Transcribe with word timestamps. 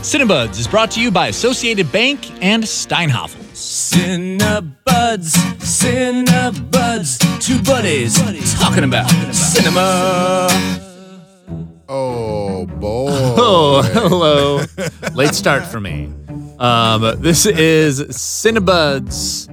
Cinebuds 0.00 0.58
is 0.58 0.66
brought 0.66 0.90
to 0.92 1.00
you 1.00 1.10
by 1.10 1.26
Associated 1.28 1.92
Bank 1.92 2.30
and 2.42 2.64
Steinhoffel. 2.64 3.36
Cinebuds, 3.52 5.36
Cinebuds, 5.58 7.18
two 7.40 7.62
buddies 7.62 8.18
talking 8.58 8.84
about 8.84 9.08
cinema. 9.34 10.48
Oh 11.86 12.64
boy. 12.66 13.08
Oh, 13.12 13.82
hello. 13.92 14.64
Late 15.14 15.34
start 15.34 15.66
for 15.66 15.80
me. 15.80 16.10
Um, 16.58 17.20
this 17.20 17.44
is 17.44 18.00
Cinebuds. 18.00 19.48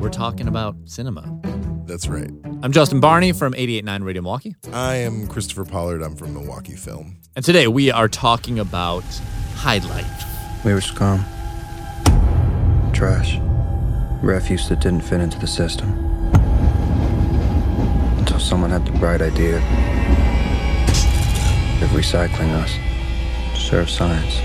We're 0.00 0.08
talking 0.08 0.48
about 0.48 0.74
cinema. 0.86 1.38
That's 1.84 2.08
right. 2.08 2.30
I'm 2.62 2.72
Justin 2.72 3.00
Barney 3.00 3.32
from 3.32 3.54
889 3.54 4.02
Radio 4.04 4.22
Milwaukee. 4.22 4.56
I 4.72 4.96
am 4.96 5.26
Christopher 5.28 5.64
Pollard. 5.66 6.02
I'm 6.02 6.16
from 6.16 6.32
Milwaukee 6.32 6.74
Film. 6.76 7.18
And 7.36 7.44
today 7.44 7.68
we 7.68 7.90
are 7.90 8.08
talking 8.08 8.58
about 8.58 9.04
High 9.56 9.78
Life. 9.78 10.64
We 10.64 10.74
were 10.74 10.82
scum. 10.82 11.24
Trash. 12.92 13.38
Refuse 14.22 14.68
that 14.68 14.80
didn't 14.80 15.00
fit 15.00 15.20
into 15.20 15.38
the 15.38 15.46
system. 15.46 15.90
Until 18.18 18.38
someone 18.38 18.70
had 18.70 18.86
the 18.86 18.92
bright 18.92 19.22
idea 19.22 19.56
of 21.82 21.90
recycling 21.90 22.52
us 22.52 22.72
to 23.54 23.60
serve 23.60 23.90
science. 23.90 24.36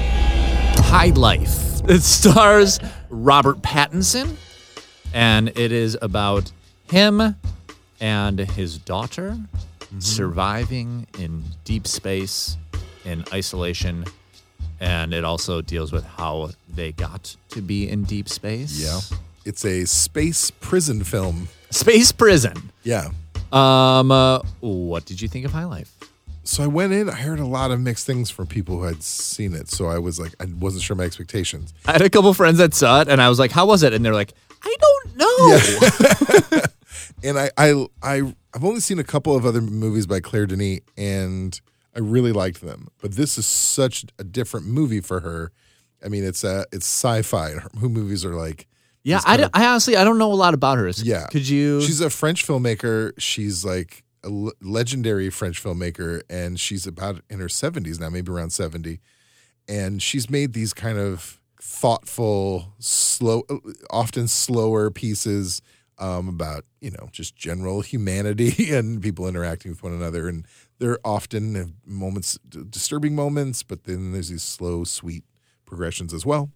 High 0.88 1.12
Life. 1.14 1.82
It 1.90 2.02
stars 2.02 2.80
Robert 3.10 3.62
Pattinson, 3.62 4.38
and 5.14 5.50
it 5.50 5.72
is 5.72 5.98
about 6.02 6.52
him 6.90 7.36
and 8.00 8.40
his 8.40 8.78
daughter 8.78 9.32
mm-hmm. 9.32 10.00
surviving 10.00 11.08
in 11.20 11.44
deep 11.66 11.86
space 11.86 12.58
in 13.04 13.26
isolation. 13.34 14.05
And 14.81 15.13
it 15.13 15.23
also 15.23 15.62
deals 15.62 15.94
with 15.94 16.05
how 16.05 16.49
they 16.67 16.91
got 16.91 17.35
to 17.49 17.62
be 17.62 17.88
in 17.88 18.03
deep 18.03 18.27
space. 18.27 18.81
Yeah. 18.84 18.99
It's 19.46 19.63
a 19.63 19.85
space 19.85 20.51
prison 20.51 21.04
film. 21.04 21.48
Space 21.70 22.12
prison. 22.12 22.71
Yeah. 22.84 23.12
Um, 23.54 24.12
uh, 24.12 24.40
what 24.60 25.05
did 25.05 25.21
you 25.21 25.27
think 25.27 25.46
of 25.46 25.51
High 25.54 25.65
Life? 25.65 25.96
So 26.43 26.63
I 26.63 26.68
went 26.68 26.91
in, 26.91 27.10
I 27.10 27.15
heard 27.15 27.40
a 27.40 27.46
lot 27.46 27.71
of 27.71 27.79
mixed 27.79 28.05
things 28.05 28.29
from 28.29 28.48
people 28.48 28.79
who 28.79 28.85
had 28.85 29.04
seen 29.04 29.54
it. 29.54 29.70
So 29.70 29.85
I 29.85 29.99
was 29.99 30.20
like, 30.20 30.34
I 30.40 30.46
wasn't 30.60 30.84
sure 30.84 30.95
my 30.95 31.04
expectations. 31.04 31.73
I 31.85 31.93
had 31.93 32.01
a 32.01 32.10
couple 32.10 32.34
friends 32.34 32.57
that 32.57 32.73
saw 32.73 33.01
it, 33.01 33.07
and 33.07 33.21
I 33.21 33.29
was 33.29 33.38
like, 33.38 33.51
"How 33.51 33.68
was 33.68 33.84
it?" 33.84 33.93
And 33.93 34.04
they're 34.04 34.13
like, 34.13 34.34
"I 34.63 34.76
don't 34.82 35.18
know." 35.18 36.62
And 37.23 37.38
I, 37.38 37.51
I, 37.57 37.85
I, 38.01 38.34
I've 38.54 38.63
only 38.63 38.79
seen 38.79 38.99
a 38.99 39.04
couple 39.04 39.35
of 39.35 39.45
other 39.45 39.62
movies 39.62 40.07
by 40.07 40.20
Claire 40.20 40.48
Denis, 40.48 40.79
and 40.98 41.60
I 41.96 42.00
really 42.00 42.32
liked 42.32 42.62
them. 42.62 42.88
But 43.02 43.14
this 43.14 43.38
is 43.38 43.46
such 43.46 44.06
a 44.18 44.24
different 44.24 44.66
movie 44.68 45.02
for 45.02 45.20
her. 45.22 45.52
I 46.04 46.08
mean, 46.08 46.24
it's 46.24 46.44
a, 46.44 46.66
it's 46.72 46.86
sci-fi. 46.86 47.52
Her 47.52 47.70
movies 47.90 48.24
are 48.26 48.34
like, 48.36 48.68
Yeah, 49.04 49.22
I, 49.26 49.50
I 49.54 49.66
honestly 49.68 49.96
I 49.98 50.04
don't 50.04 50.18
know 50.18 50.32
a 50.32 50.36
lot 50.36 50.54
about 50.54 50.78
her. 50.78 50.92
So 50.94 51.04
Yeah. 51.06 51.28
could 51.28 51.48
you? 51.48 51.82
She's 51.82 52.02
a 52.02 52.10
French 52.10 52.46
filmmaker. 52.48 53.12
She's 53.20 53.64
like 53.66 54.04
a 54.24 54.28
l- 54.28 54.52
legendary 54.62 55.30
French 55.30 55.62
filmmaker, 55.64 56.22
and 56.30 56.60
she's 56.60 56.86
about 56.88 57.22
in 57.30 57.40
her 57.40 57.48
70s 57.48 58.00
now, 58.00 58.10
maybe 58.10 58.32
around 58.32 58.52
70. 58.52 59.00
And 59.68 60.02
she's 60.02 60.30
made 60.30 60.54
these 60.54 60.74
kind 60.74 60.98
of 60.98 61.40
thoughtful, 61.62 62.74
slow, 62.80 63.44
often 63.90 64.28
slower 64.28 64.90
pieces 64.92 65.62
um, 65.97 66.28
about, 66.28 66.66
you 66.80 66.90
know, 66.92 67.09
just 67.12 67.36
general 67.36 67.81
humanity 67.81 68.72
and 68.74 69.02
people 69.02 69.28
interacting 69.28 69.72
with 69.72 69.84
one 69.84 69.94
another. 69.94 70.28
And 70.28 70.46
they're 70.81 71.00
often 71.06 71.53
have 71.56 71.72
moments, 71.85 72.38
disturbing 72.69 73.16
moments, 73.16 73.62
but 73.63 73.84
then 73.85 74.12
there's 74.12 74.29
these 74.29 74.41
slow, 74.44 74.84
sweet 74.84 75.23
progressions 75.66 76.13
as 76.13 76.25
well. 76.25 76.50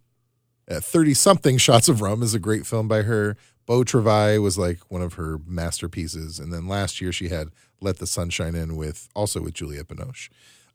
30 0.68 1.14
something 1.14 1.58
shots 1.60 1.88
of 1.88 2.02
rum 2.02 2.24
is 2.24 2.34
a 2.34 2.40
great 2.40 2.66
film 2.66 2.88
by 2.88 3.04
her 3.04 3.38
beau 3.68 3.84
travail 3.84 4.42
was 4.42 4.58
like 4.58 4.80
one 4.90 5.02
of 5.04 5.14
her 5.14 5.38
masterpieces 5.46 6.40
and 6.40 6.52
then 6.52 6.68
last 6.68 7.00
year 7.00 7.12
she 7.12 7.30
had 7.30 7.50
let 7.82 8.00
the 8.00 8.08
sunshine 8.08 8.56
in 8.56 8.76
with 8.76 9.08
also 9.16 9.40
with 9.42 9.54
juliette 9.54 9.88
binoche 9.88 10.28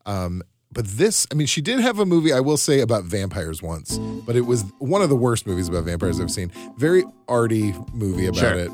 um, 0.07 0.43
but 0.73 0.85
this 0.87 1.27
i 1.33 1.35
mean 1.35 1.47
she 1.49 1.61
did 1.61 1.81
have 1.81 1.99
a 1.99 2.07
movie 2.07 2.33
i 2.33 2.39
will 2.39 2.57
say 2.57 2.79
about 2.81 3.03
vampires 3.03 3.61
once 3.63 3.99
but 4.25 4.37
it 4.37 4.43
was 4.43 4.63
one 4.79 5.03
of 5.03 5.09
the 5.09 5.17
worst 5.17 5.45
movies 5.45 5.69
about 5.69 5.83
vampires 5.83 6.21
i've 6.21 6.31
seen 6.31 6.53
very 6.79 7.03
arty 7.29 7.75
movie 7.93 8.27
about 8.27 8.39
Sure. 8.39 8.55
it 8.55 8.71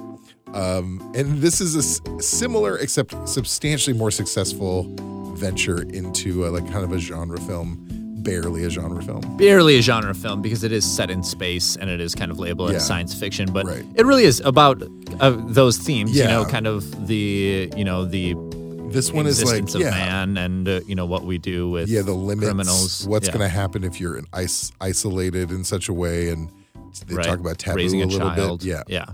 um, 0.54 1.00
and 1.14 1.38
this 1.42 1.60
is 1.60 1.74
a 1.74 1.78
s- 1.80 2.00
similar 2.26 2.76
except 2.78 3.14
substantially 3.28 3.96
more 3.96 4.10
successful 4.10 4.84
venture 5.36 5.82
into 5.82 6.46
a, 6.46 6.48
like 6.48 6.64
kind 6.72 6.84
of 6.84 6.92
a 6.92 6.98
genre 6.98 7.38
film 7.40 7.82
barely 8.22 8.64
a 8.64 8.70
genre 8.70 9.02
film 9.02 9.20
barely 9.36 9.76
a 9.78 9.82
genre 9.82 10.14
film 10.14 10.42
because 10.42 10.64
it 10.64 10.72
is 10.72 10.84
set 10.84 11.10
in 11.10 11.22
space 11.22 11.76
and 11.76 11.88
it 11.90 12.00
is 12.00 12.14
kind 12.14 12.30
of 12.32 12.38
labeled 12.40 12.70
Yeah. 12.70 12.76
as 12.76 12.86
science 12.86 13.14
fiction, 13.14 13.52
but 13.52 13.66
Right. 13.66 13.84
it 13.94 14.04
really 14.04 14.24
is 14.24 14.40
about 14.40 14.82
uh, 15.20 15.30
those 15.46 15.78
themes. 15.78 16.16
You 16.16 16.24
know, 16.24 16.44
kind 16.44 16.66
of 16.66 17.06
the 17.06 17.70
you 17.76 17.84
know 17.84 18.04
the 18.04 18.34
this 18.90 19.12
one 19.12 19.26
is 19.26 19.44
like 19.44 19.62
of 19.74 19.80
yeah 19.80 19.90
man 19.90 20.36
and 20.38 20.68
uh, 20.68 20.80
you 20.88 20.94
know 20.96 21.06
what 21.06 21.24
we 21.24 21.38
do 21.38 21.68
with 21.70 21.88
yeah 21.88 22.02
the 22.02 22.12
limits 22.12 22.46
criminals. 22.48 23.06
what's 23.06 23.26
Yeah. 23.28 23.32
going 23.34 23.42
to 23.48 23.54
happen 23.54 23.84
if 23.84 24.00
you're 24.00 24.16
in 24.16 24.26
is- 24.36 24.72
isolated 24.80 25.50
in 25.52 25.62
such 25.64 25.88
a 25.88 25.92
way 25.92 26.30
and 26.30 26.50
they 27.06 27.14
Right. 27.14 27.26
talk 27.26 27.38
about 27.38 27.58
taboo 27.58 27.76
raising 27.76 28.00
a 28.02 28.06
a, 28.06 28.06
little 28.06 28.30
child. 28.30 28.60
bit 28.60 28.66
yeah 28.68 28.82
yeah. 28.88 29.04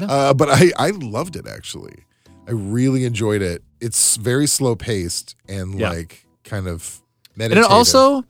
Uh, 0.00 0.34
but 0.34 0.48
I, 0.50 0.72
I 0.78 0.90
loved 0.90 1.36
it 1.36 1.46
actually 1.46 2.04
i 2.48 2.52
really 2.52 3.04
enjoyed 3.04 3.42
it 3.42 3.62
it's 3.80 4.16
very 4.16 4.46
slow 4.46 4.74
paced 4.76 5.34
and 5.48 5.78
Yeah. 5.78 5.90
like 5.90 6.24
kind 6.44 6.66
of 6.66 7.00
meditative. 7.36 7.64
And 7.64 7.70
it 7.70 7.76
also, 7.76 8.24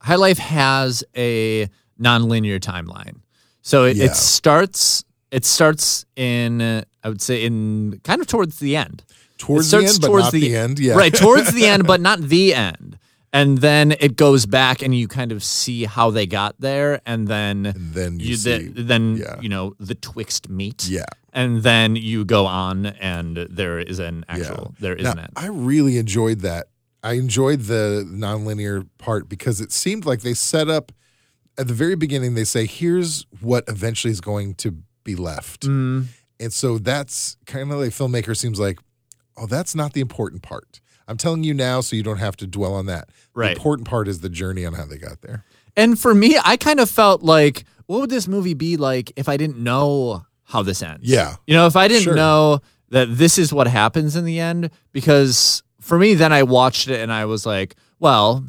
High 0.00 0.14
Life 0.16 0.38
has 0.38 1.02
a 1.16 1.68
non-linear 1.98 2.60
timeline. 2.60 3.16
So 3.62 3.84
it, 3.86 3.96
Yeah. 3.96 4.04
it 4.04 4.14
starts. 4.14 5.02
It 5.32 5.44
starts 5.44 6.04
in, 6.14 6.60
uh, 6.62 6.84
I 7.02 7.08
would 7.08 7.20
say, 7.20 7.44
in 7.44 8.00
kind 8.04 8.20
of 8.20 8.28
towards 8.28 8.60
the 8.60 8.76
end. 8.76 9.02
towards 9.38 9.70
the 9.72 9.78
end 9.78 9.98
but 10.00 10.06
towards 10.06 10.24
not 10.26 10.32
the, 10.32 10.54
end 10.56 10.78
yeah 10.78 10.94
Right, 10.94 11.12
towards 11.12 11.52
the 11.52 11.66
end, 11.66 11.86
but 11.92 12.00
not 12.00 12.20
the 12.20 12.54
end. 12.54 12.93
And 13.34 13.58
then 13.58 13.92
it 13.98 14.16
goes 14.16 14.46
back, 14.46 14.80
and 14.80 14.94
you 14.94 15.08
kind 15.08 15.32
of 15.32 15.42
see 15.42 15.84
how 15.84 16.10
they 16.10 16.26
got 16.26 16.54
there, 16.60 17.00
and 17.04 17.28
then 17.28 17.66
and 17.66 17.92
then 17.92 18.20
you, 18.20 18.28
you 18.28 18.36
see 18.36 18.68
the, 18.68 18.82
then 18.82 19.16
yeah. 19.16 19.40
you 19.40 19.50
know 19.50 19.74
the 19.78 19.96
twixt 19.96 20.48
meet. 20.48 20.86
yeah 20.88 21.04
and 21.34 21.64
then 21.64 21.96
you 21.96 22.24
go 22.24 22.46
on, 22.46 22.86
and 22.86 23.36
there 23.50 23.80
is 23.80 23.98
an 23.98 24.24
actual 24.28 24.74
there 24.78 24.94
is 24.94 25.04
Now, 25.04 25.12
an 25.12 25.18
end. 25.18 25.32
I 25.36 25.48
really 25.48 25.98
enjoyed 25.98 26.40
that. 26.40 26.68
I 27.02 27.14
enjoyed 27.14 27.62
the 27.62 28.08
nonlinear 28.08 28.88
part 28.98 29.28
because 29.28 29.60
it 29.60 29.72
seemed 29.72 30.06
like 30.06 30.20
they 30.22 30.32
set 30.32 30.70
up 30.70 30.92
at 31.58 31.66
the 31.66 31.74
very 31.74 31.96
beginning. 31.96 32.34
They 32.34 32.44
say, 32.44 32.66
"Here's 32.66 33.26
what 33.40 33.64
eventually 33.68 34.12
is 34.12 34.20
going 34.20 34.54
to 34.56 34.76
be 35.02 35.16
left," 35.16 35.66
Mm, 35.66 36.06
and 36.38 36.52
so 36.52 36.78
that's 36.78 37.36
kind 37.46 37.70
of 37.72 37.80
like 37.80 37.90
filmmaker 37.90 38.36
seems 38.36 38.60
like, 38.60 38.78
"Oh, 39.36 39.46
that's 39.46 39.74
not 39.74 39.92
the 39.92 40.00
important 40.00 40.42
part." 40.42 40.80
I'm 41.06 41.16
telling 41.18 41.44
you 41.44 41.52
now, 41.52 41.80
so 41.82 41.96
you 41.96 42.02
don't 42.02 42.16
have 42.18 42.36
to 42.38 42.46
dwell 42.46 42.74
on 42.74 42.86
that. 42.86 43.10
Right. 43.34 43.48
The 43.48 43.56
important 43.56 43.86
part 43.88 44.08
is 44.08 44.20
the 44.20 44.30
journey 44.30 44.64
on 44.64 44.72
how 44.72 44.86
they 44.86 44.96
got 44.96 45.20
there. 45.20 45.44
And 45.76 45.98
for 45.98 46.14
me, 46.14 46.38
I 46.42 46.56
kind 46.56 46.80
of 46.80 46.88
felt 46.88 47.22
like, 47.22 47.64
what 47.86 48.00
would 48.00 48.08
this 48.10 48.26
movie 48.26 48.54
be 48.54 48.76
like 48.78 49.12
if 49.16 49.28
I 49.28 49.36
didn't 49.36 49.58
know 49.58 50.24
how 50.44 50.62
this 50.62 50.82
ends? 50.82 51.02
Yeah. 51.02 51.34
You 51.46 51.54
know, 51.54 51.66
if 51.66 51.76
I 51.76 51.88
didn't 51.88 52.04
Sure. 52.04 52.14
know 52.14 52.60
that 52.90 53.18
this 53.18 53.36
is 53.38 53.52
what 53.52 53.66
happens 53.66 54.16
in 54.16 54.24
the 54.24 54.40
end, 54.40 54.70
because 54.92 55.62
for 55.80 55.98
me, 55.98 56.14
then 56.14 56.32
I 56.32 56.42
watched 56.44 56.88
it 56.88 57.00
and 57.00 57.12
I 57.12 57.26
was 57.26 57.44
like, 57.44 57.76
well, 57.98 58.42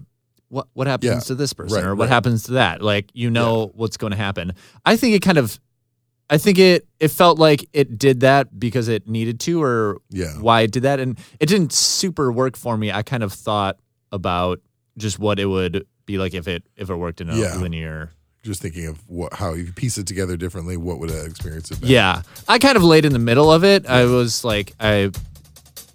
what 0.47 0.67
what 0.73 0.87
happens 0.87 1.11
Yeah. 1.11 1.19
to 1.19 1.35
this 1.35 1.51
person 1.51 1.75
Right, 1.77 1.83
or 1.83 1.95
what 1.95 2.05
right. 2.05 2.13
happens 2.13 2.43
to 2.43 2.53
that? 2.53 2.81
Like, 2.81 3.09
you 3.13 3.29
know 3.29 3.71
what's 3.75 3.97
going 3.97 4.11
to 4.11 4.17
happen. 4.17 4.53
I 4.85 4.95
think 4.95 5.13
it 5.15 5.21
kind 5.21 5.37
of, 5.39 5.59
I 6.29 6.37
think 6.37 6.57
it 6.57 6.87
it 6.99 7.09
felt 7.09 7.37
like 7.37 7.67
it 7.73 7.97
did 7.99 8.21
that 8.21 8.59
because 8.59 8.87
it 8.87 9.07
needed 9.07 9.39
to 9.41 9.61
or 9.61 9.97
Yeah. 10.09 10.33
why 10.39 10.61
it 10.61 10.71
did 10.71 10.83
that, 10.83 10.99
and 10.99 11.17
it 11.39 11.47
didn't 11.47 11.71
super 11.73 12.31
work 12.31 12.57
for 12.57 12.77
me. 12.77 12.91
I 12.91 13.03
kind 13.03 13.21
of 13.23 13.31
thought 13.33 13.77
about 14.11 14.59
just 14.97 15.19
what 15.19 15.39
it 15.39 15.45
would 15.45 15.85
be 16.05 16.17
like 16.17 16.33
if 16.33 16.47
it 16.47 16.63
if 16.77 16.89
it 16.89 16.95
worked 16.95 17.21
in 17.21 17.29
a 17.29 17.35
Yeah. 17.37 17.55
linear 17.57 18.11
Just 18.43 18.61
thinking 18.61 18.85
of 18.85 18.99
what, 19.07 19.33
how 19.33 19.53
you 19.53 19.71
piece 19.71 19.97
it 19.97 20.05
together 20.05 20.37
differently. 20.37 20.77
What 20.77 20.99
would 20.99 21.09
that 21.09 21.25
experience 21.25 21.69
have 21.69 21.81
been? 21.81 21.89
Yeah, 21.89 22.21
I 22.47 22.59
kind 22.59 22.77
of 22.77 22.83
laid 22.83 23.03
in 23.05 23.11
the 23.13 23.17
middle 23.19 23.51
of 23.51 23.63
it. 23.63 23.87
I 23.87 24.05
was 24.05 24.43
like, 24.43 24.73
I, 24.79 25.09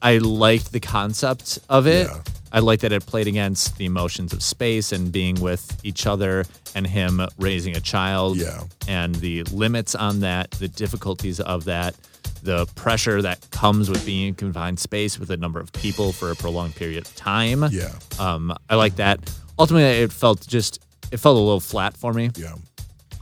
I 0.03 0.19
liked 0.19 0.73
the 0.73 0.81
concept 0.81 1.61
of 1.69 1.87
it. 1.87 2.09
Yeah. 2.09 2.21
I 2.53 2.61
like 2.61 2.81
that 2.81 2.93
it 2.93 3.07
played 3.07 3.27
against 3.27 3.77
the 3.77 3.85
emotions 3.85 4.33
of 4.33 4.43
space 4.43 4.93
and 4.93 5.13
being 5.13 5.41
with 5.41 5.79
each 5.85 6.07
other 6.07 6.45
and 6.75 6.87
him 6.87 7.21
raising 7.39 7.77
a 7.77 7.81
child. 7.81 8.37
Yeah. 8.37 8.63
and 8.89 9.15
the 9.17 9.45
limits 9.45 9.95
on 9.95 10.21
that, 10.21 10.51
the 10.53 10.69
difficulties 10.69 11.41
of 11.41 11.65
that, 11.65 11.95
the 12.43 12.67
pressure 12.75 13.23
that 13.23 13.51
comes 13.51 13.91
with 13.91 14.05
being 14.05 14.29
in 14.29 14.35
confined 14.35 14.79
space 14.79 15.19
with 15.19 15.31
a 15.31 15.37
number 15.37 15.61
of 15.61 15.73
people 15.73 16.13
for 16.13 16.31
a 16.31 16.37
prolonged 16.37 16.75
period 16.75 17.07
of 17.07 17.15
time. 17.15 17.65
Yeah. 17.71 17.93
Um, 18.19 18.57
I 18.69 18.77
like 18.77 18.97
that. 18.97 19.19
Ultimately, 19.59 20.03
it 20.03 20.13
felt 20.13 20.47
just 20.47 20.83
it 21.13 21.19
felt 21.19 21.37
a 21.37 21.41
little 21.41 21.61
flat 21.61 21.97
for 21.97 22.13
me. 22.13 22.31
Yeah. 22.37 22.55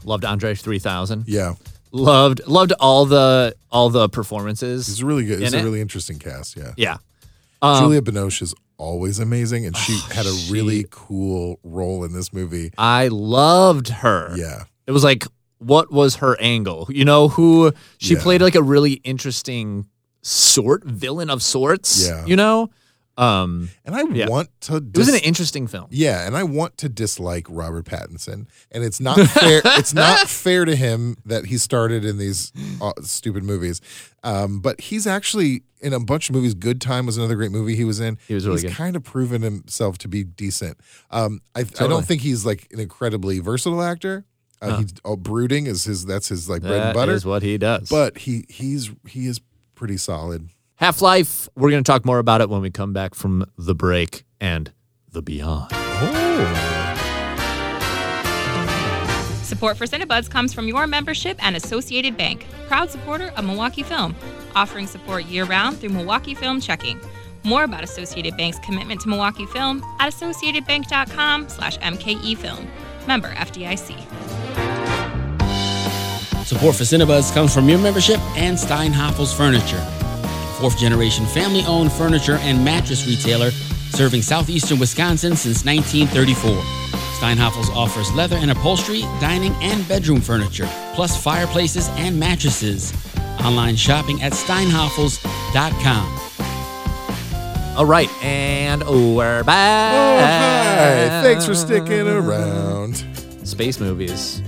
Loved 0.05 0.25
Andre 0.25 0.55
3000. 0.55 1.25
Yeah. 1.27 1.55
Loved 1.91 2.45
loved 2.47 2.71
all 2.79 3.05
the 3.05 3.55
all 3.71 3.89
the 3.89 4.07
performances. 4.09 4.87
It's 4.87 5.01
really 5.01 5.25
good. 5.25 5.41
It's 5.41 5.53
a 5.53 5.57
it? 5.57 5.63
really 5.63 5.81
interesting 5.81 6.19
cast. 6.19 6.55
Yeah. 6.55 6.73
yeah. 6.77 6.97
Um, 7.61 7.83
Juliette 7.83 8.05
Binoche 8.05 8.41
is 8.43 8.53
always 8.79 9.19
amazing, 9.19 9.65
and 9.67 9.75
oh, 9.75 9.79
she 9.79 9.93
had 10.15 10.25
a 10.25 10.33
really 10.49 10.85
cool 10.89 11.59
role 11.63 12.03
in 12.03 12.13
this 12.13 12.33
movie. 12.33 12.71
I 12.77 13.09
loved 13.09 13.89
her. 13.89 14.33
Yeah, 14.35 14.63
It 14.87 14.91
was 14.91 15.03
like, 15.03 15.25
what 15.59 15.91
was 15.91 16.15
her 16.15 16.35
angle? 16.41 16.87
You 16.89 17.05
know, 17.05 17.27
who 17.27 17.71
she 17.99 18.15
Yeah. 18.15 18.23
played 18.23 18.41
like 18.41 18.55
a 18.55 18.63
really 18.63 18.93
interesting 19.03 19.85
sort 20.23 20.83
villain 20.85 21.29
of 21.29 21.43
sorts. 21.43 22.07
Yeah. 22.07 22.25
You 22.25 22.35
know? 22.35 22.69
Um 23.19 23.69
and 23.85 23.95
I 23.95 24.03
Yeah. 24.11 24.27
want 24.29 24.49
to. 24.61 24.77
it 24.77 24.95
was 24.97 25.07
dis- 25.07 25.15
an 25.21 25.27
interesting 25.27 25.67
film. 25.67 25.87
Yeah, 25.91 26.25
and 26.25 26.37
I 26.37 26.43
want 26.43 26.77
to 26.77 26.89
dislike 26.89 27.45
Robert 27.49 27.85
Pattinson, 27.85 28.47
and 28.71 28.83
it's 28.83 28.99
not 28.99 29.19
fair. 29.19 29.61
it's 29.65 29.93
not 29.93 30.27
fair 30.29 30.63
to 30.65 30.75
him 30.75 31.17
that 31.25 31.45
he 31.47 31.57
started 31.57 32.05
in 32.05 32.17
these 32.17 32.51
uh, 32.81 32.93
stupid 33.01 33.43
movies. 33.43 33.81
Um, 34.23 34.59
but 34.61 34.79
he's 34.81 35.05
actually 35.05 35.63
in 35.81 35.91
a 35.93 35.99
bunch 35.99 36.29
of 36.29 36.35
movies. 36.35 36.53
Good 36.53 36.79
Time 36.81 37.05
was 37.05 37.17
another 37.17 37.35
great 37.35 37.51
movie 37.51 37.75
he 37.75 37.83
was 37.85 37.99
in. 37.99 38.17
He 38.27 38.33
was 38.35 38.45
really 38.47 38.61
he's 38.61 38.71
good. 38.71 38.77
kind 38.77 38.95
of 38.95 39.03
proven 39.03 39.41
himself 39.41 39.97
to 39.99 40.07
be 40.07 40.23
decent. 40.23 40.77
Um, 41.11 41.41
I, 41.55 41.61
I 41.61 41.87
don't 41.87 42.05
think 42.05 42.21
he's 42.21 42.45
like 42.45 42.67
an 42.71 42.79
incredibly 42.79 43.39
versatile 43.39 43.81
actor. 43.81 44.25
Uh, 44.61 44.77
He's 44.79 44.93
oh, 45.05 45.15
brooding 45.15 45.67
is 45.67 45.85
his. 45.85 46.05
That's 46.05 46.27
his 46.27 46.49
like 46.49 46.61
bread 46.63 46.81
and 46.81 46.93
butter. 46.93 47.13
is 47.13 47.25
what 47.25 47.43
he 47.43 47.57
does. 47.57 47.87
but 47.89 48.17
he 48.17 48.43
he's 48.49 48.91
he 49.07 49.25
is 49.27 49.39
pretty 49.75 49.95
solid. 49.95 50.49
Half 50.79 51.01
Life, 51.01 51.49
we're 51.57 51.71
going 51.71 51.83
to 51.83 51.91
talk 51.91 52.05
more 52.05 52.19
about 52.19 52.39
it 52.39 52.49
when 52.49 52.61
we 52.61 52.71
come 52.71 52.93
back 52.93 53.13
from 53.13 53.45
the 53.57 53.75
break 53.75 54.23
and 54.39 54.71
the 55.11 55.21
beyond. 55.21 55.67
Oh. 55.73 56.95
Support 59.43 59.75
for 59.75 59.85
Cinebuds 59.85 60.29
comes 60.29 60.53
from 60.53 60.69
your 60.69 60.87
membership 60.87 61.37
and 61.45 61.57
Associated 61.57 62.15
Bank, 62.15 62.45
proud 62.67 62.89
supporter 62.89 63.33
of 63.35 63.43
Milwaukee 63.43 63.83
Film, 63.83 64.15
offering 64.55 64.87
support 64.87 65.25
year-round 65.25 65.79
through 65.79 65.89
Milwaukee 65.89 66.33
Film 66.33 66.61
Checking. 66.61 66.97
More 67.43 67.65
about 67.65 67.83
Associated 67.83 68.37
Bank's 68.37 68.59
commitment 68.59 69.01
to 69.01 69.09
Milwaukee 69.09 69.47
Film 69.47 69.83
at 69.99 70.13
associatedbank.com 70.13 71.49
slash 71.49 71.77
mkefilm. 71.79 72.65
Member 73.05 73.33
FDIC. 73.33 73.97
Support 76.45 76.75
for 76.75 76.83
Cinebuds 76.83 77.33
comes 77.33 77.53
from 77.53 77.67
your 77.67 77.79
membership 77.79 78.21
and 78.37 78.57
Steinhafels 78.57 79.35
Furniture, 79.35 79.85
fourth 80.59 80.77
generation 80.77 81.25
family 81.25 81.63
owned 81.65 81.91
furniture 81.91 82.35
and 82.41 82.63
mattress 82.63 83.07
retailer 83.07 83.51
serving 83.91 84.21
southeastern 84.21 84.77
Wisconsin 84.79 85.35
since 85.35 85.65
1934. 85.65 86.51
Steinhafels 87.19 87.69
offers 87.75 88.11
leather 88.13 88.37
and 88.37 88.51
upholstery, 88.51 89.01
dining, 89.19 89.53
and 89.61 89.85
bedroom 89.87 90.21
furniture, 90.21 90.69
plus 90.95 91.21
fireplaces 91.21 91.89
and 91.97 92.17
mattresses. 92.19 92.93
Online 93.43 93.75
shopping 93.75 94.21
at 94.21 94.31
steinhafels.com. 94.33 96.15
All 97.77 97.85
right, 97.85 98.09
and 98.23 98.83
we're 99.15 99.39
Oh, 99.39 99.43
back. 99.43 101.09
hi! 101.11 101.21
Thanks 101.23 101.45
for 101.45 101.55
sticking 101.55 102.07
around. 102.07 103.05
Space 103.43 103.79
movies. 103.79 104.41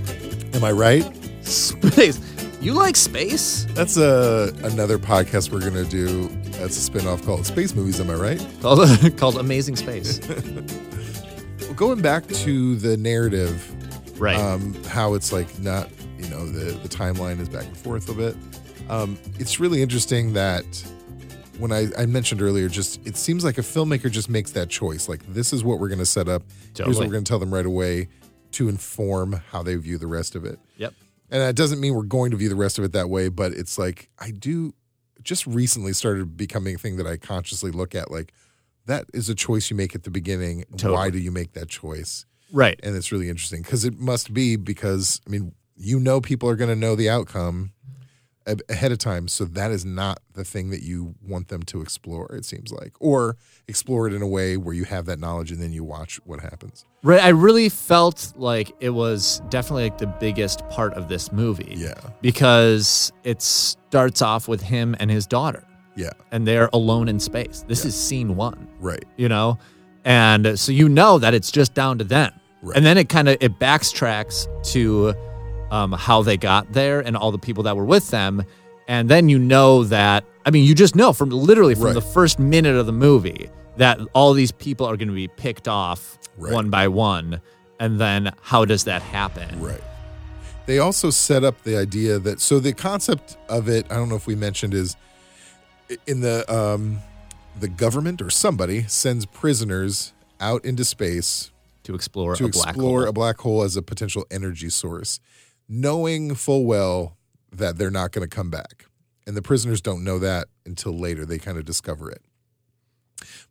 Am 0.54 0.62
I 0.64 0.72
right? 0.72 1.04
Space. 1.42 2.20
You 2.62 2.74
like 2.74 2.94
space? 2.94 3.66
That's 3.70 3.96
a 3.96 4.52
another 4.62 4.96
podcast 4.96 5.50
we're 5.50 5.60
gonna 5.60 5.84
do. 5.84 6.28
That's 6.60 6.88
a 6.88 6.90
spinoff 6.90 7.24
called 7.26 7.44
Space 7.44 7.74
Movies. 7.74 8.00
Am 8.00 8.08
I 8.08 8.14
right? 8.14 8.46
Called, 8.60 8.88
called 9.16 9.36
Amazing 9.38 9.76
Space. 9.76 10.20
Well, 11.62 11.74
going 11.74 12.02
back 12.02 12.26
to 12.26 12.76
the 12.76 12.98
narrative, 12.98 14.20
Right. 14.20 14.36
um, 14.36 14.74
how 14.84 15.14
it's 15.14 15.32
like 15.32 15.58
not, 15.60 15.88
you 16.18 16.28
know, 16.28 16.44
the 16.46 16.72
the 16.72 16.88
timeline 16.88 17.40
is 17.40 17.48
back 17.48 17.64
and 17.64 17.76
forth 17.76 18.10
a 18.10 18.12
bit. 18.14 18.36
Um, 18.90 19.16
it's 19.38 19.58
really 19.58 19.80
interesting 19.80 20.34
that 20.34 20.64
when 21.58 21.72
I, 21.72 21.86
I 21.96 22.04
mentioned 22.04 22.42
earlier, 22.42 22.68
just 22.68 23.00
it 23.06 23.16
seems 23.16 23.42
like 23.42 23.56
a 23.56 23.62
filmmaker 23.62 24.10
just 24.10 24.28
makes 24.28 24.50
that 24.50 24.68
choice. 24.68 25.08
Like 25.08 25.20
this 25.32 25.54
is 25.54 25.64
what 25.64 25.78
we're 25.78 25.88
gonna 25.88 26.04
set 26.04 26.28
up. 26.28 26.42
Here's 26.76 26.98
what 26.98 27.06
we're 27.06 27.12
gonna 27.14 27.24
tell 27.24 27.38
them 27.38 27.54
right 27.54 27.64
away 27.64 28.08
to 28.52 28.68
inform 28.68 29.40
how 29.50 29.62
they 29.62 29.76
view 29.76 29.96
the 29.96 30.06
rest 30.06 30.34
of 30.34 30.44
it. 30.44 30.58
And 31.32 31.40
that 31.40 31.56
doesn't 31.56 31.80
mean 31.80 31.94
we're 31.94 32.02
going 32.02 32.30
to 32.30 32.36
view 32.36 32.50
the 32.50 32.54
rest 32.54 32.78
of 32.78 32.84
it 32.84 32.92
that 32.92 33.08
way, 33.08 33.28
but 33.30 33.52
it's 33.52 33.78
like 33.78 34.10
I 34.18 34.30
do 34.30 34.74
just 35.22 35.46
recently 35.46 35.94
started 35.94 36.36
becoming 36.36 36.74
a 36.74 36.78
thing 36.78 36.96
that 36.96 37.06
I 37.06 37.16
consciously 37.16 37.70
look 37.70 37.94
at 37.94 38.10
like 38.10 38.32
that 38.86 39.06
is 39.14 39.28
a 39.30 39.34
choice 39.34 39.70
you 39.70 39.76
make 39.76 39.94
at 39.94 40.02
the 40.02 40.10
beginning. 40.10 40.64
Totally. 40.72 40.92
Why 40.92 41.10
do 41.10 41.18
you 41.18 41.30
make 41.30 41.54
that 41.54 41.68
choice? 41.68 42.26
Right. 42.52 42.78
And 42.82 42.94
it's 42.94 43.10
really 43.10 43.30
interesting 43.30 43.62
because 43.62 43.86
it 43.86 43.98
must 43.98 44.34
be 44.34 44.56
because 44.56 45.22
I 45.26 45.30
mean, 45.30 45.54
you 45.74 45.98
know 45.98 46.20
people 46.20 46.50
are 46.50 46.56
going 46.56 46.68
to 46.68 46.76
know 46.76 46.94
the 46.94 47.08
outcome 47.08 47.72
ahead 48.68 48.92
of 48.92 48.98
time, 48.98 49.28
so 49.28 49.44
that 49.44 49.70
is 49.70 49.84
not 49.84 50.20
the 50.34 50.44
thing 50.44 50.70
that 50.70 50.82
you 50.82 51.14
want 51.26 51.48
them 51.48 51.62
to 51.64 51.80
explore 51.82 52.30
it 52.34 52.44
seems 52.44 52.72
like 52.72 52.92
or 53.00 53.36
explore 53.68 54.06
it 54.08 54.12
in 54.12 54.22
a 54.22 54.26
way 54.26 54.56
where 54.56 54.74
you 54.74 54.84
have 54.84 55.06
that 55.06 55.18
knowledge 55.18 55.50
and 55.52 55.60
then 55.62 55.72
you 55.72 55.84
watch 55.84 56.18
what 56.24 56.40
happens. 56.40 56.84
Right. 57.02 57.22
I 57.22 57.28
really 57.28 57.68
felt 57.68 58.32
like 58.36 58.72
it 58.80 58.90
was 58.90 59.40
definitely 59.48 59.84
like 59.84 59.98
the 59.98 60.06
biggest 60.06 60.66
part 60.68 60.94
of 60.94 61.08
this 61.08 61.32
movie. 61.32 61.74
Yeah. 61.76 61.94
Because 62.20 63.12
it 63.24 63.42
starts 63.42 64.22
off 64.22 64.48
with 64.48 64.62
him 64.62 64.96
and 64.98 65.10
his 65.10 65.26
daughter, 65.26 65.64
Yeah. 65.96 66.10
and 66.30 66.46
they're 66.46 66.70
alone 66.72 67.08
in 67.08 67.20
space. 67.20 67.64
This 67.68 67.84
is 67.84 67.94
scene 67.94 68.36
one. 68.36 68.68
Right. 68.80 69.04
you 69.16 69.28
know 69.28 69.58
and 70.04 70.58
so 70.58 70.72
you 70.72 70.88
know 70.88 71.16
that 71.20 71.32
it's 71.32 71.52
just 71.52 71.74
down 71.74 71.96
to 71.98 72.02
them 72.04 72.32
Right. 72.60 72.76
and 72.76 72.84
then 72.84 72.98
it 72.98 73.08
kind 73.08 73.28
of 73.28 73.36
it 73.40 73.60
backtracks 73.60 74.48
to 74.72 75.14
um, 75.72 75.90
how 75.92 76.22
they 76.22 76.36
got 76.36 76.72
there 76.72 77.00
and 77.00 77.16
all 77.16 77.32
the 77.32 77.38
people 77.38 77.62
that 77.64 77.76
were 77.76 77.84
with 77.84 78.10
them 78.10 78.44
and 78.88 79.08
then 79.08 79.28
you 79.28 79.38
know 79.38 79.82
that 79.84 80.24
i 80.46 80.50
mean 80.50 80.64
you 80.64 80.74
just 80.74 80.94
know 80.94 81.12
from 81.12 81.30
literally 81.30 81.74
from 81.74 81.84
Right. 81.86 81.94
the 81.94 82.00
first 82.02 82.38
minute 82.38 82.76
of 82.76 82.86
the 82.86 82.92
movie 82.92 83.48
that 83.78 83.98
all 84.12 84.32
these 84.34 84.52
people 84.52 84.86
are 84.86 84.96
going 84.96 85.08
to 85.08 85.14
be 85.14 85.28
picked 85.28 85.66
off 85.68 86.18
Right. 86.36 86.52
one 86.52 86.68
by 86.70 86.88
one 86.88 87.40
and 87.80 87.98
then 88.00 88.32
how 88.42 88.64
does 88.64 88.84
that 88.84 89.02
happen 89.02 89.60
Right. 89.60 89.80
They 90.66 90.78
also 90.78 91.10
set 91.10 91.42
up 91.42 91.62
the 91.64 91.76
idea 91.76 92.18
that 92.20 92.40
so 92.40 92.60
the 92.60 92.72
concept 92.72 93.36
of 93.48 93.68
it, 93.68 93.84
I 93.90 93.94
don't 93.96 94.08
know 94.08 94.14
if 94.14 94.28
we 94.28 94.36
mentioned, 94.36 94.74
is 94.74 94.94
in 96.06 96.20
the 96.20 96.44
um, 96.52 97.00
the 97.58 97.66
government 97.68 98.22
or 98.22 98.30
somebody 98.30 98.84
sends 98.84 99.26
prisoners 99.26 100.12
out 100.40 100.64
into 100.64 100.84
space 100.84 101.50
to 101.82 101.96
explore 101.96 102.36
to 102.36 102.44
a 102.44 102.48
black 102.48 102.68
explore 102.68 103.00
hole 103.00 103.08
a 103.08 103.12
black 103.12 103.38
hole 103.40 103.62
as 103.64 103.76
a 103.76 103.82
potential 103.82 104.24
energy 104.30 104.68
source, 104.70 105.18
knowing 105.68 106.34
full 106.34 106.64
well 106.64 107.16
that 107.50 107.78
they're 107.78 107.90
not 107.90 108.12
going 108.12 108.28
to 108.28 108.34
come 108.34 108.50
back. 108.50 108.86
And 109.26 109.36
the 109.36 109.42
prisoners 109.42 109.80
don't 109.80 110.04
know 110.04 110.18
that 110.18 110.48
until 110.66 110.98
later. 110.98 111.24
They 111.24 111.38
kind 111.38 111.58
of 111.58 111.64
discover 111.64 112.10
it. 112.10 112.22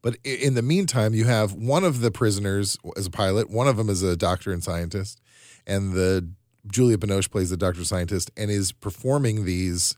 But 0.02 0.18
in 0.24 0.56
the 0.56 0.62
meantime, 0.62 1.14
you 1.14 1.26
have 1.26 1.54
one 1.54 1.84
of 1.84 2.02
the 2.02 2.12
prisoners 2.12 2.78
as 2.98 3.06
a 3.06 3.12
pilot, 3.12 3.50
one 3.50 3.68
of 3.68 3.78
them 3.78 3.90
is 3.90 4.04
a 4.04 4.18
doctor 4.18 4.52
and 4.52 4.64
scientist, 4.64 5.22
and 5.66 5.94
the 5.94 6.28
Juliette 6.68 7.00
Binoche 7.00 7.32
plays 7.32 7.50
the 7.50 7.58
doctor 7.58 7.84
scientist 7.84 8.32
and 8.36 8.52
is 8.52 8.72
performing 8.72 9.46
these 9.46 9.98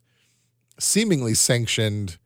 seemingly 0.80 1.34
sanctioned 1.34 2.18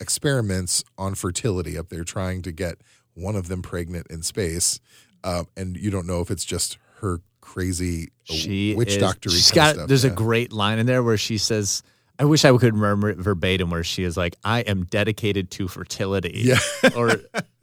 experiments 0.00 0.84
on 0.98 1.14
fertility 1.14 1.78
up 1.78 1.88
there, 1.88 2.04
trying 2.04 2.42
to 2.42 2.52
get 2.52 2.78
one 3.14 3.36
of 3.36 3.48
them 3.48 3.62
pregnant 3.62 4.06
in 4.08 4.22
space. 4.22 4.80
Um, 5.22 5.46
and 5.56 5.76
you 5.76 5.90
don't 5.90 6.06
know 6.06 6.20
if 6.20 6.30
it's 6.30 6.44
just 6.44 6.78
her 7.00 7.20
crazy 7.40 8.08
uh, 8.28 8.32
she 8.34 8.74
witch 8.74 8.98
doctor 8.98 9.28
she's 9.30 9.50
got 9.50 9.74
stuff. 9.74 9.88
there's 9.88 10.04
yeah. 10.04 10.10
a 10.10 10.14
great 10.14 10.52
line 10.52 10.78
in 10.78 10.86
there 10.86 11.02
where 11.02 11.16
she 11.16 11.38
says 11.38 11.82
i 12.18 12.24
wish 12.24 12.44
i 12.44 12.56
could 12.56 12.74
remember 12.74 13.08
it 13.08 13.18
verbatim 13.18 13.70
where 13.70 13.82
she 13.84 14.02
is 14.04 14.16
like 14.16 14.36
i 14.44 14.60
am 14.60 14.84
dedicated 14.84 15.50
to 15.50 15.66
fertility 15.68 16.32
Yeah. 16.34 16.58
or 16.96 17.12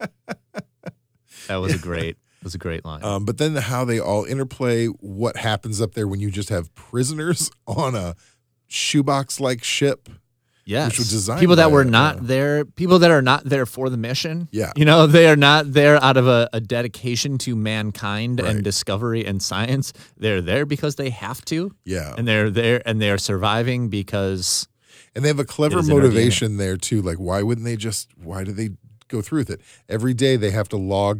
that 1.48 1.56
was 1.56 1.74
a 1.74 1.78
great 1.78 2.16
that 2.40 2.44
was 2.44 2.54
a 2.54 2.58
great 2.58 2.84
line 2.84 3.02
Um, 3.04 3.24
but 3.24 3.38
then 3.38 3.56
how 3.56 3.84
they 3.84 3.98
all 3.98 4.24
interplay, 4.24 4.86
what 4.86 5.36
happens 5.36 5.80
up 5.80 5.94
there 5.94 6.06
when 6.06 6.20
you 6.20 6.30
just 6.30 6.50
have 6.50 6.72
prisoners 6.74 7.50
on 7.66 7.94
a 7.96 8.14
shoebox 8.68 9.40
like 9.40 9.64
ship. 9.64 10.08
Yes 10.74 10.88
which 10.90 10.98
was 10.98 11.10
designed 11.10 11.40
people 11.40 11.56
that 11.56 11.70
were 11.70 11.86
uh, 11.92 11.98
not 12.00 12.14
there 12.26 12.64
people 12.64 12.98
that 12.98 13.10
are 13.10 13.22
not 13.32 13.42
there 13.52 13.66
for 13.66 13.88
the 13.90 13.96
mission 13.96 14.48
Yeah. 14.52 14.72
you 14.76 14.84
know 14.84 15.06
they 15.06 15.26
are 15.32 15.36
not 15.50 15.72
there 15.72 15.96
out 16.08 16.16
of 16.16 16.26
a, 16.26 16.48
a 16.52 16.60
dedication 16.60 17.38
to 17.44 17.56
mankind 17.56 18.40
Right. 18.40 18.50
and 18.50 18.64
discovery 18.64 19.22
and 19.26 19.42
science 19.42 19.92
they're 20.22 20.42
there 20.42 20.64
because 20.66 20.94
they 20.96 21.10
have 21.10 21.44
to 21.46 21.72
Yeah. 21.84 22.14
and 22.16 22.26
they're 22.28 22.50
there 22.50 22.82
and 22.86 23.00
they're 23.02 23.18
surviving 23.18 23.88
because 23.88 24.68
And 25.14 25.24
they 25.24 25.28
have 25.34 25.38
a 25.40 25.44
clever 25.56 25.78
It 25.78 25.80
is 25.80 25.88
in 25.88 25.94
our 25.94 26.00
motivation 26.02 26.56
there 26.58 26.76
too. 26.76 27.00
Like, 27.02 27.18
why 27.18 27.42
wouldn't 27.42 27.64
they 27.64 27.76
just? 27.76 28.08
Why 28.22 28.44
do 28.44 28.52
they 28.52 28.70
go 29.08 29.22
through 29.22 29.40
with 29.40 29.50
it 29.50 29.60
every 29.88 30.14
day? 30.14 30.36
They 30.36 30.50
have 30.52 30.68
to 30.68 30.76
log 30.76 31.16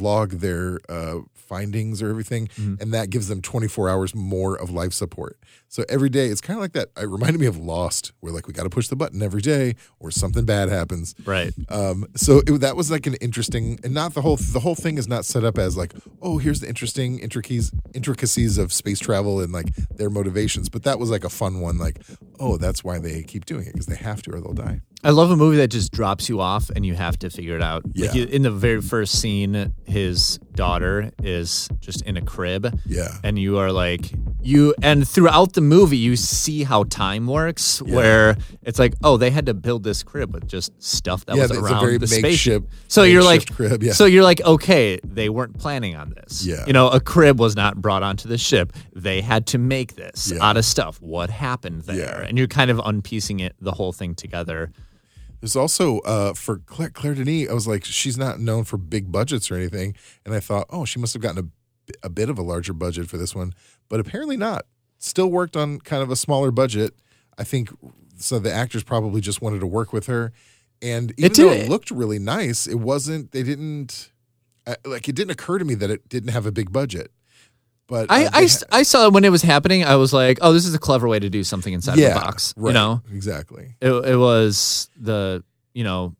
log 0.00 0.30
their 0.40 0.80
uh, 0.88 1.20
findings 1.34 2.02
or 2.02 2.08
everything, 2.10 2.48
Mm-hmm. 2.48 2.74
and 2.82 2.92
that 2.94 3.10
gives 3.10 3.28
them 3.28 3.40
24 3.42 3.88
hours 3.88 4.14
more 4.14 4.56
of 4.56 4.70
life 4.70 4.92
support. 4.92 5.38
So 5.68 5.84
every 5.88 6.08
day, 6.08 6.26
it's 6.26 6.40
kind 6.40 6.56
of 6.56 6.62
like 6.62 6.72
that. 6.72 6.88
It 7.00 7.08
reminded 7.08 7.40
me 7.40 7.46
of 7.46 7.56
Lost, 7.58 8.12
where 8.20 8.32
like 8.32 8.46
we 8.46 8.52
got 8.52 8.62
to 8.64 8.70
push 8.70 8.88
the 8.88 8.96
button 8.96 9.22
every 9.22 9.40
day, 9.42 9.74
or 10.00 10.10
something 10.10 10.44
bad 10.44 10.68
happens. 10.68 11.14
right 11.24 11.52
Um, 11.68 12.06
so 12.16 12.38
it, 12.46 12.60
that 12.60 12.76
was 12.76 12.90
like 12.90 13.06
an 13.06 13.14
interesting, 13.16 13.78
and 13.84 13.92
not 13.94 14.14
the 14.14 14.22
whole. 14.22 14.36
The 14.36 14.60
whole 14.60 14.74
thing 14.74 14.96
is 14.98 15.06
not 15.08 15.24
set 15.24 15.44
up 15.44 15.58
as 15.58 15.76
like, 15.76 15.92
oh, 16.22 16.38
here's 16.38 16.60
the 16.60 16.68
interesting 16.68 17.18
intricacies 17.18 17.72
intricacies 17.94 18.58
of 18.58 18.72
space 18.72 18.98
travel 19.00 19.40
and 19.40 19.52
like 19.52 19.74
their 19.96 20.10
motivations. 20.10 20.68
But 20.68 20.82
that 20.84 20.98
was 20.98 21.10
like 21.10 21.24
a 21.24 21.28
fun 21.30 21.60
one. 21.60 21.78
Like, 21.78 22.00
oh, 22.40 22.56
that's 22.56 22.82
why 22.84 22.98
they 22.98 23.22
keep 23.22 23.44
doing 23.46 23.66
it 23.66 23.72
because 23.72 23.86
they 23.86 23.96
have 23.96 24.22
to, 24.22 24.32
or 24.32 24.40
they'll 24.40 24.52
die. 24.52 24.80
I 25.04 25.10
love 25.10 25.30
a 25.30 25.36
movie 25.36 25.56
that 25.58 25.68
just 25.68 25.92
drops 25.92 26.28
you 26.28 26.40
off 26.40 26.68
and 26.70 26.84
you 26.84 26.94
have 26.94 27.18
to 27.20 27.30
figure 27.30 27.54
it 27.54 27.62
out. 27.62 27.82
Yeah. 27.94 28.06
Like 28.06 28.14
you- 28.16 28.24
in 28.26 28.42
the 28.42 28.50
very 28.50 28.80
first 28.80 29.20
scene, 29.20 29.72
his 29.86 30.38
daughter 30.54 31.12
is 31.22 31.68
just 31.80 32.02
in 32.02 32.16
a 32.16 32.22
crib. 32.22 32.78
Yeah. 32.86 33.08
And 33.22 33.38
you 33.38 33.58
are 33.58 33.70
like, 33.70 34.10
you, 34.46 34.74
and 34.82 35.06
throughout 35.06 35.54
the 35.54 35.60
movie, 35.60 35.96
you 35.96 36.16
see 36.16 36.62
how 36.64 36.84
time 36.84 37.26
works, 37.26 37.82
where 37.82 38.36
it's 38.62 38.78
like, 38.78 38.94
oh, 39.02 39.16
they 39.16 39.30
had 39.30 39.46
to 39.46 39.54
build 39.54 39.82
this 39.82 40.02
crib 40.02 40.32
with 40.32 40.46
just 40.46 40.70
stuff 40.82 41.26
that 41.26 41.36
Yeah, 41.36 41.42
was 41.42 41.50
around 41.52 41.80
very 41.80 41.98
the 41.98 42.06
makeshift- 42.06 42.18
spaceship. 42.20 42.64
So 42.88 43.02
you're 43.02 43.22
like, 43.24 43.52
crib, 43.52 43.82
yeah. 43.82 43.92
so 43.92 44.04
you're 44.06 44.22
like, 44.22 44.40
okay, 44.42 44.98
they 45.04 45.28
weren't 45.28 45.58
planning 45.58 45.96
on 45.96 46.10
this. 46.10 46.46
Yeah. 46.46 46.64
You 46.66 46.72
know, 46.72 46.88
a 46.88 47.00
crib 47.00 47.38
was 47.40 47.56
not 47.56 47.82
brought 47.82 48.02
onto 48.02 48.28
the 48.28 48.38
ship. 48.38 48.72
They 48.94 49.20
had 49.20 49.46
to 49.48 49.58
make 49.58 49.96
this 49.96 50.30
Yeah. 50.32 50.42
out 50.44 50.56
of 50.56 50.64
stuff. 50.64 51.00
What 51.02 51.28
happened 51.30 51.82
there? 51.82 51.96
Yeah. 51.96 52.26
And 52.28 52.38
you're 52.38 52.46
kind 52.46 52.70
of 52.70 52.78
unpiecing 52.78 53.40
it, 53.40 53.54
the 53.60 53.72
whole 53.72 53.92
thing 53.92 54.14
together. 54.14 54.72
There's 55.40 55.56
also 55.56 55.98
uh, 56.00 56.32
for 56.32 56.58
Claire, 56.60 56.90
Claire 56.90 57.14
Denis, 57.14 57.50
I 57.50 57.52
was 57.52 57.68
like, 57.68 57.84
she's 57.84 58.16
not 58.16 58.40
known 58.40 58.64
for 58.64 58.78
big 58.78 59.12
budgets 59.12 59.50
or 59.50 59.54
anything, 59.56 59.94
and 60.24 60.34
I 60.34 60.40
thought, 60.40 60.66
oh, 60.70 60.84
she 60.86 60.98
must 60.98 61.12
have 61.12 61.20
gotten 61.22 61.38
a, 61.44 61.48
a 62.02 62.08
bit 62.08 62.28
of 62.28 62.38
a 62.38 62.42
larger 62.42 62.72
budget 62.72 63.08
for 63.08 63.16
this 63.18 63.34
one, 63.34 63.52
but 63.88 64.00
apparently 64.00 64.36
not. 64.36 64.66
Still 64.98 65.28
worked 65.30 65.56
on 65.56 65.78
kind 65.80 66.02
of 66.02 66.10
a 66.10 66.16
smaller 66.16 66.50
budget. 66.50 66.94
I 67.38 67.44
think 67.44 67.70
so. 68.16 68.38
The 68.38 68.52
actors 68.52 68.82
probably 68.82 69.20
just 69.20 69.42
wanted 69.42 69.60
to 69.60 69.66
work 69.66 69.92
with 69.92 70.06
her, 70.06 70.32
and 70.80 71.12
even 71.18 71.32
though 71.34 71.50
did- 71.50 71.64
it 71.66 71.68
looked 71.68 71.90
really 71.90 72.18
nice, 72.18 72.66
it 72.66 72.76
wasn't. 72.80 73.32
They 73.32 73.42
didn't 73.42 74.10
like. 74.84 75.08
It 75.08 75.14
didn't 75.14 75.30
occur 75.32 75.58
to 75.58 75.64
me 75.64 75.74
that 75.74 75.90
it 75.90 76.08
didn't 76.08 76.30
have 76.30 76.46
a 76.46 76.52
big 76.52 76.72
budget. 76.72 77.10
But 77.88 78.10
I, 78.10 78.24
uh, 78.24 78.30
I, 78.32 78.42
s- 78.44 78.64
I 78.72 78.82
saw 78.82 79.08
when 79.10 79.22
it 79.24 79.30
was 79.30 79.42
happening. 79.42 79.84
I 79.84 79.94
was 79.94 80.12
like, 80.12 80.38
oh, 80.40 80.52
this 80.52 80.66
is 80.66 80.74
a 80.74 80.78
clever 80.78 81.06
way 81.06 81.20
to 81.20 81.30
do 81.30 81.44
something 81.44 81.72
inside 81.72 81.98
yeah, 81.98 82.16
of 82.16 82.16
a 82.16 82.20
box. 82.24 82.52
right, 82.56 82.70
You 82.70 82.74
know, 82.74 83.00
exactly. 83.12 83.76
it, 83.80 83.92
it 83.92 84.16
was 84.16 84.90
the, 84.98 85.44
you 85.72 85.84
know, 85.84 86.16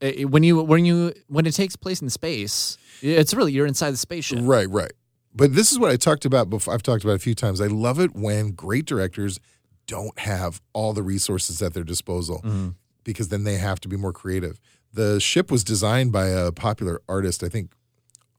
it, 0.00 0.20
it- 0.20 0.24
when 0.26 0.44
you 0.44 0.62
when 0.62 0.84
you 0.84 1.12
when 1.26 1.46
it 1.46 1.52
takes 1.54 1.74
place 1.74 2.00
in 2.00 2.10
space, 2.10 2.78
it's 3.02 3.34
really 3.34 3.50
you're 3.52 3.66
inside 3.66 3.90
the 3.92 3.96
spaceship. 3.96 4.38
Right, 4.42 4.68
right. 4.70 4.92
But 5.34 5.54
this 5.54 5.70
is 5.72 5.78
what 5.78 5.90
I 5.90 5.96
talked 5.96 6.24
about 6.24 6.50
before. 6.50 6.74
I've 6.74 6.82
talked 6.82 7.04
about 7.04 7.14
a 7.16 7.20
few 7.20 7.34
times. 7.34 7.60
I 7.60 7.66
love 7.68 8.00
it 8.00 8.14
when 8.14 8.50
great 8.52 8.84
directors 8.84 9.38
don't 9.86 10.18
have 10.18 10.60
all 10.72 10.92
the 10.92 11.02
resources 11.02 11.62
at 11.62 11.72
their 11.74 11.84
disposal 11.84 12.40
Mm-hmm. 12.44 12.68
because 13.04 13.28
then 13.28 13.44
they 13.44 13.56
have 13.56 13.80
to 13.80 13.88
be 13.88 13.96
more 13.96 14.12
creative. 14.12 14.60
The 14.92 15.20
ship 15.20 15.50
was 15.50 15.62
designed 15.64 16.12
by 16.12 16.28
a 16.28 16.50
popular 16.52 17.00
artist, 17.08 17.42
I 17.44 17.48
think 17.48 17.72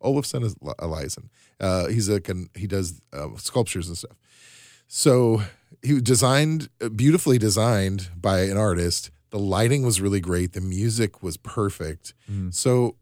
Olafson 0.01 0.43
is 0.43 0.55
Eliasson. 0.55 1.29
Uh, 1.60 1.88
he's 1.88 2.10
a 2.10 2.19
he 2.55 2.67
does 2.67 3.01
uh, 3.13 3.27
sculptures 3.38 3.88
and 3.88 3.98
stuff. 3.98 4.17
So 4.88 5.43
he 5.83 5.93
was 5.93 6.01
designed 6.01 6.69
uh, 6.81 6.89
beautifully 6.89 7.38
designed 7.38 8.10
by 8.19 8.41
an 8.41 8.57
artist. 8.57 9.12
The 9.29 9.39
lighting 9.39 9.83
was 9.83 10.01
really 10.01 10.19
great. 10.19 10.53
The 10.53 10.62
music 10.62 11.24
was 11.24 11.38
perfect. 11.38 12.13
So 12.50 12.95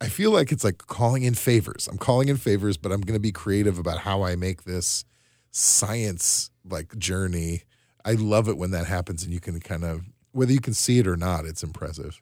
I 0.00 0.08
feel 0.08 0.30
like 0.30 0.50
it's 0.50 0.64
like 0.64 0.78
calling 0.78 1.22
in 1.24 1.34
favors. 1.34 1.86
I'm 1.88 1.98
calling 1.98 2.28
in 2.28 2.36
favors, 2.38 2.76
but 2.76 2.90
I'm 2.90 3.02
going 3.02 3.16
to 3.16 3.20
be 3.20 3.32
creative 3.32 3.78
about 3.78 3.98
how 3.98 4.22
I 4.22 4.34
make 4.36 4.64
this 4.64 5.04
science 5.50 6.50
like 6.68 6.96
journey. 6.98 7.62
I 8.04 8.12
love 8.12 8.48
it 8.48 8.56
when 8.56 8.70
that 8.70 8.86
happens 8.86 9.22
and 9.24 9.32
you 9.32 9.40
can 9.40 9.60
kind 9.60 9.84
of 9.84 10.02
whether 10.32 10.52
you 10.52 10.60
can 10.60 10.74
see 10.74 10.98
it 10.98 11.06
or 11.08 11.16
not, 11.16 11.44
it's 11.44 11.62
impressive. 11.62 12.20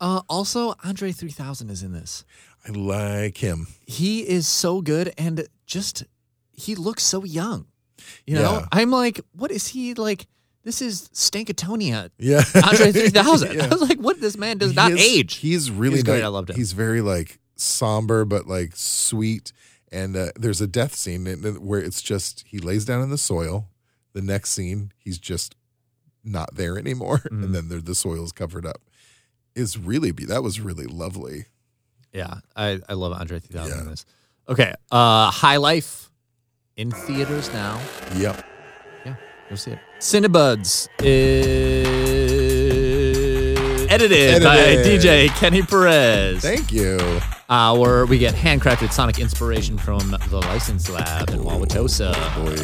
Uh, 0.00 0.22
also, 0.28 0.74
Andre 0.82 1.12
3000 1.12 1.70
is 1.70 1.82
in 1.84 1.92
this. 1.92 2.24
I 2.66 2.72
like 2.72 3.38
him. 3.38 3.68
He 3.86 4.28
is 4.28 4.48
so 4.48 4.80
good 4.82 5.12
and 5.16 5.46
just 5.64 6.02
he 6.52 6.74
looks 6.74 7.04
so 7.04 7.24
young. 7.24 7.66
You 8.26 8.34
know, 8.34 8.52
Yeah. 8.58 8.66
I'm 8.72 8.90
like, 8.90 9.20
what 9.32 9.52
is 9.52 9.68
he 9.68 9.94
like? 9.94 10.26
This 10.64 10.80
is 10.82 11.08
Stankatonia. 11.12 12.10
Yeah. 12.18 12.42
Andre 12.64 12.92
3000. 12.92 13.52
Yeah. 13.56 13.64
I 13.64 13.68
was 13.68 13.80
like, 13.82 13.98
what? 13.98 14.20
This 14.20 14.36
man 14.36 14.58
does 14.58 14.74
not 14.74 14.92
is- 14.92 15.00
age. 15.00 15.34
He's 15.36 15.70
really 15.70 15.96
He's 15.96 16.04
great. 16.04 16.14
nice. 16.18 16.24
I 16.24 16.28
loved 16.28 16.50
him. 16.50 16.56
He's 16.56 16.72
very 16.72 17.00
like 17.00 17.38
somber 17.56 18.24
but 18.24 18.46
like 18.46 18.72
sweet. 18.76 19.52
And 19.90 20.16
uh, 20.16 20.28
there's 20.36 20.60
a 20.60 20.66
death 20.66 20.94
scene 20.94 21.26
where 21.60 21.80
it's 21.80 22.00
just 22.00 22.44
he 22.46 22.58
lays 22.58 22.84
down 22.84 23.02
in 23.02 23.10
the 23.10 23.18
soil. 23.18 23.68
The 24.14 24.22
next 24.22 24.50
scene, 24.50 24.92
he's 24.98 25.18
just 25.18 25.54
not 26.24 26.54
there 26.54 26.78
anymore, 26.78 27.18
Mm-hmm. 27.18 27.42
and 27.44 27.54
then 27.54 27.68
the, 27.68 27.76
the 27.76 27.94
soil 27.94 28.22
is 28.24 28.32
covered 28.32 28.64
up. 28.64 28.80
Is 29.54 29.76
really 29.76 30.12
be 30.12 30.24
that 30.26 30.42
was 30.42 30.60
really 30.60 30.86
lovely. 30.86 31.46
Yeah, 32.12 32.34
I, 32.56 32.80
I 32.88 32.92
love 32.94 33.12
Andre 33.12 33.38
3000 33.38 33.72
in 33.72 33.84
Yeah. 33.84 33.90
this. 33.90 34.06
Okay, 34.48 34.72
uh, 34.90 35.30
High 35.30 35.56
Life 35.58 36.10
in 36.76 36.90
theaters 36.90 37.52
now. 37.52 37.80
Yep. 38.16 38.44
Go 39.52 39.56
see 39.56 39.72
it. 39.72 39.78
Cinebuds 39.98 40.88
is 41.02 41.86
edited, 43.90 44.42
by 44.42 44.56
DJ 44.76 45.28
Kenny 45.36 45.60
Perez. 45.60 46.40
Thank 46.40 46.72
you. 46.72 46.98
Our 47.50 48.06
we 48.06 48.16
get 48.16 48.34
handcrafted 48.34 48.94
sonic 48.94 49.18
inspiration 49.18 49.76
from 49.76 50.16
the 50.30 50.38
License 50.38 50.88
Lab 50.88 51.28
in 51.28 51.40
Wauwatosa. 51.40 52.14
Boy. 52.36 52.56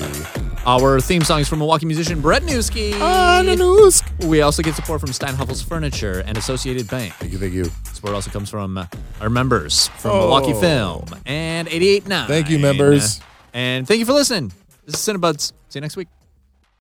Our 0.64 0.98
theme 0.98 1.20
song 1.24 1.40
is 1.40 1.48
from 1.48 1.58
Milwaukee 1.58 1.84
musician 1.84 2.22
Brett 2.22 2.40
Newski. 2.42 2.92
Nanusk. 2.92 4.26
We 4.26 4.40
also 4.40 4.62
get 4.62 4.74
support 4.74 5.02
from 5.02 5.10
Steinhafels 5.10 5.62
Furniture 5.62 6.20
and 6.24 6.38
Associated 6.38 6.88
Bank. 6.88 7.12
Thank 7.16 7.32
you. 7.32 7.38
Thank 7.38 7.52
you. 7.52 7.64
Support 7.92 8.14
also 8.14 8.30
comes 8.30 8.48
from 8.48 8.78
uh, 8.78 8.86
our 9.20 9.28
members 9.28 9.88
from 9.98 10.12
Oh. 10.12 10.20
Milwaukee 10.20 10.58
Film 10.58 11.04
and 11.26 11.68
88.9. 11.68 12.26
Thank 12.28 12.48
you, 12.48 12.58
members. 12.58 13.20
And 13.52 13.86
thank 13.86 14.00
you 14.00 14.06
for 14.06 14.14
listening. 14.14 14.52
This 14.86 15.06
is 15.06 15.14
Cinebuds. 15.14 15.52
See 15.68 15.76
you 15.78 15.82
next 15.82 15.94
week. 15.98 16.08